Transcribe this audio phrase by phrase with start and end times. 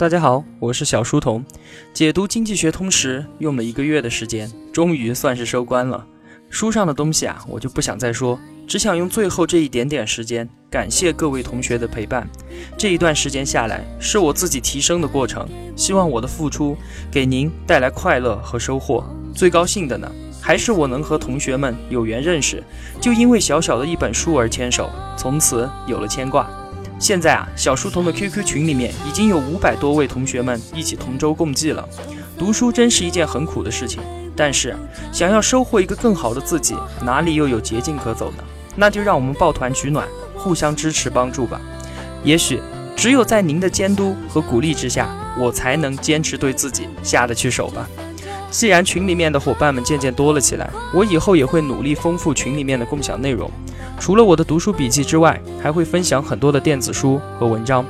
[0.00, 1.44] 大家好，我是小书童。
[1.92, 6.02] 解读《经济学通识》用了一个月的时间，终于算是收官了。
[6.48, 12.26] 书上的东西啊，我就不想再说，只想用最后这一点点时间，感谢各位同学的陪伴。
[12.78, 15.46] 这一段时间下来，是我自己提升的过程。
[15.76, 16.74] 希望我的付出
[17.10, 19.04] 给您带来快乐和收获。
[19.34, 22.64] 最高兴的呢，还是我能和同学们有缘认识，
[23.02, 26.50] 就因为小小的一本书而牵手，从此有了牵挂。
[27.00, 31.88] 现在啊，小书童的 QQ 群里面已经有五百多位同学们一起同舟共济了。
[32.38, 34.02] 读书真是一件很苦的事情，
[34.36, 34.76] 但是
[35.10, 38.44] 想要收获一个更好的自己，哪里又有捷径可走呢？
[38.76, 41.58] 那就让我们抱团取暖，互相支持帮助吧。
[42.22, 42.60] 也许
[42.94, 47.88] 只有在您的监督和鼓励之下，我才能坚持对自己下得去手吧。
[48.50, 53.50] 既然群里面的伙伴们渐渐多了起来，我以后也会努力丰富群里面的共享内容。
[54.00, 57.84] 除了我的读书笔记之外，还会分享很多的电子书和文章，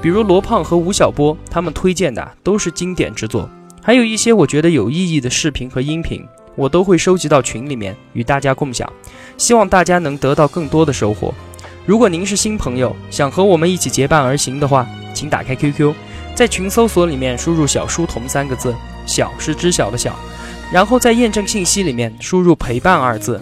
[0.00, 3.50] 比如罗胖和吴晓波他们推荐的都是经典之作，
[3.82, 8.90] 还有一些我觉得有意义的视频和音频，我都会收集到群里面与大家共享，
[9.36, 11.34] 希望大家能得到更多的收获。
[11.84, 15.92] 如果您是新朋友，想和我们一起结伴而行的话，请打开 QQ，
[16.36, 18.72] 在群搜索里面输入“小书童”三个字，
[19.04, 20.14] 小是知晓的小，
[20.72, 23.40] 然后在验证信息里面输入“陪伴”二字。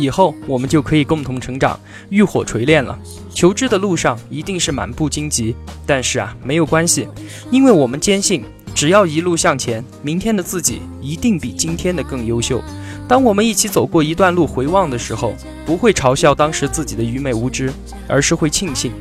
[0.00, 2.98] 以后我们就可以共同成长，浴火锤炼了。
[3.32, 7.06] 求知的路上一定是满布荆棘，但是啊，没有关系，
[7.50, 8.42] 因为我们坚信，
[8.74, 12.62] 只要一路向前，明天的自己一定比今天的更优秀。
[13.06, 15.34] 当我们一起走过一段路，回望的时候，
[15.66, 17.72] 不会嘲笑当时自己的愚昧无知，
[18.08, 18.92] 而是会庆幸，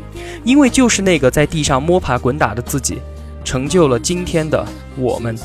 [0.43, 2.97] 因为就是那个在地上摸爬滚打的自己，
[3.43, 4.65] 成就了今天的
[4.97, 5.37] 我们。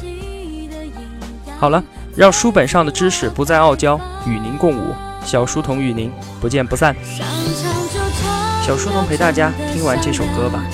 [1.58, 1.83] 好了，
[2.16, 4.94] 让书本上的知识不再傲娇，与您共舞。
[5.25, 6.94] 小书童与您不见不散。
[8.62, 10.64] 小书童陪大家听完这首歌吧。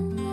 [0.00, 0.29] Mm-hmm.